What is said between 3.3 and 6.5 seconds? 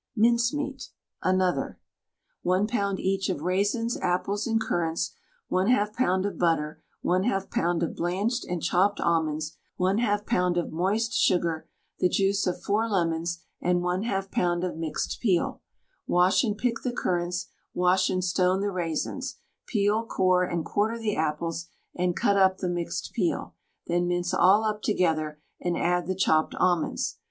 raisins, apples, and currants, 1/2 lb. of